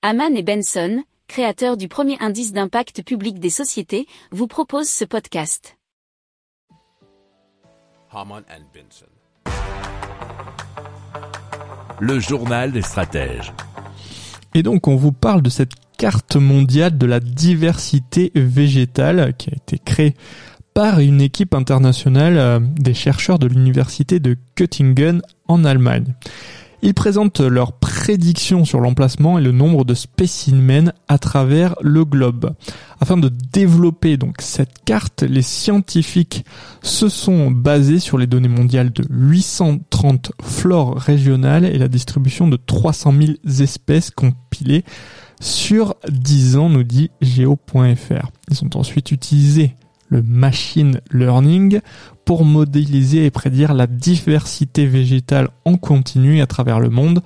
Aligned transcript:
Haman 0.00 0.36
et 0.36 0.44
Benson, 0.44 1.02
créateurs 1.26 1.76
du 1.76 1.88
premier 1.88 2.16
indice 2.20 2.52
d'impact 2.52 3.02
public 3.02 3.40
des 3.40 3.50
sociétés, 3.50 4.06
vous 4.30 4.46
proposent 4.46 4.88
ce 4.88 5.04
podcast. 5.04 5.76
Haman 8.12 8.44
and 8.48 8.62
Benson. 8.72 9.06
Le 11.98 12.20
journal 12.20 12.70
des 12.70 12.82
stratèges. 12.82 13.52
Et 14.54 14.62
donc 14.62 14.86
on 14.86 14.94
vous 14.94 15.10
parle 15.10 15.42
de 15.42 15.50
cette 15.50 15.72
carte 15.98 16.36
mondiale 16.36 16.96
de 16.96 17.06
la 17.06 17.18
diversité 17.18 18.30
végétale 18.36 19.34
qui 19.36 19.50
a 19.50 19.56
été 19.56 19.80
créée 19.80 20.14
par 20.74 21.00
une 21.00 21.20
équipe 21.20 21.54
internationale 21.54 22.38
euh, 22.38 22.60
des 22.60 22.94
chercheurs 22.94 23.40
de 23.40 23.48
l'université 23.48 24.20
de 24.20 24.36
Göttingen 24.56 25.22
en 25.48 25.64
Allemagne. 25.64 26.14
Ils 26.80 26.94
présentent 26.94 27.40
leurs 27.40 27.72
prédictions 27.72 28.64
sur 28.64 28.80
l'emplacement 28.80 29.38
et 29.38 29.42
le 29.42 29.50
nombre 29.50 29.84
de 29.84 29.94
spécimens 29.94 30.92
à 31.08 31.18
travers 31.18 31.74
le 31.80 32.04
globe. 32.04 32.54
Afin 33.00 33.16
de 33.16 33.30
développer 33.52 34.16
donc 34.16 34.36
cette 34.40 34.84
carte, 34.84 35.22
les 35.22 35.42
scientifiques 35.42 36.44
se 36.82 37.08
sont 37.08 37.50
basés 37.50 37.98
sur 37.98 38.16
les 38.16 38.28
données 38.28 38.48
mondiales 38.48 38.92
de 38.92 39.04
830 39.10 40.32
flores 40.40 40.96
régionales 40.96 41.64
et 41.64 41.78
la 41.78 41.88
distribution 41.88 42.46
de 42.46 42.56
300 42.56 43.12
000 43.12 43.62
espèces 43.62 44.10
compilées 44.10 44.84
sur 45.40 45.94
10 46.08 46.56
ans, 46.56 46.68
nous 46.68 46.82
dit 46.82 47.10
geo.fr. 47.20 48.30
Ils 48.50 48.64
ont 48.64 48.70
ensuite 48.74 49.12
utilisé 49.12 49.74
le 50.08 50.22
machine 50.22 51.00
learning 51.12 51.80
pour 52.24 52.44
modéliser 52.44 53.24
et 53.24 53.30
prédire 53.30 53.74
la 53.74 53.86
diversité 53.86 54.86
végétale 54.86 55.48
en 55.64 55.76
continu 55.76 56.40
à 56.40 56.46
travers 56.46 56.80
le 56.80 56.90
monde 56.90 57.22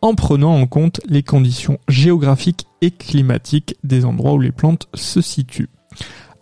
en 0.00 0.14
prenant 0.14 0.54
en 0.54 0.66
compte 0.66 1.00
les 1.08 1.22
conditions 1.22 1.78
géographiques 1.88 2.66
et 2.80 2.90
climatiques 2.90 3.76
des 3.82 4.04
endroits 4.04 4.34
où 4.34 4.40
les 4.40 4.52
plantes 4.52 4.88
se 4.94 5.20
situent. 5.20 5.70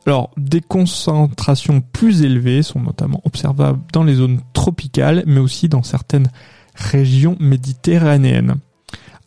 Alors, 0.06 0.30
des 0.36 0.60
concentrations 0.60 1.80
plus 1.80 2.22
élevées 2.22 2.62
sont 2.62 2.80
notamment 2.80 3.20
observables 3.24 3.80
dans 3.92 4.04
les 4.04 4.14
zones 4.14 4.40
tropicales, 4.52 5.24
mais 5.26 5.40
aussi 5.40 5.68
dans 5.68 5.82
certaines 5.82 6.28
régions 6.76 7.36
méditerranéennes. 7.40 8.56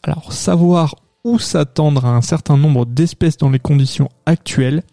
Alors, 0.03 0.31
savoir 0.31 0.95
où 1.25 1.37
s'attendre 1.37 2.05
à 2.05 2.15
un 2.15 2.21
certain 2.21 2.55
nombre 2.55 2.85
d'espèces 2.85 3.37
dans 3.37 3.49
les 3.49 3.59
conditions 3.59 4.07
actuelles 4.25 4.83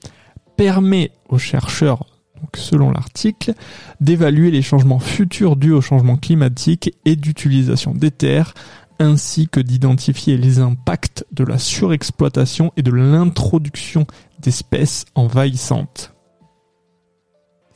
permet 0.57 1.13
aux 1.29 1.39
chercheurs, 1.39 2.07
donc 2.41 2.57
selon 2.57 2.91
l'article, 2.91 3.55
d'évaluer 4.01 4.51
les 4.51 4.63
changements 4.63 4.99
futurs 4.99 5.57
dus 5.57 5.73
au 5.73 5.81
changement 5.81 6.17
climatique 6.17 6.95
et 7.05 7.17
d'utilisation 7.17 7.93
des 7.93 8.11
terres, 8.11 8.55
ainsi 8.99 9.49
que 9.49 9.61
d'identifier 9.61 10.37
les 10.37 10.59
impacts 10.59 11.27
de 11.33 11.45
la 11.45 11.59
surexploitation 11.59 12.73
et 12.77 12.83
de 12.83 12.91
l'introduction 12.91 14.07
d'espèces 14.41 15.05
envahissantes. 15.15 16.16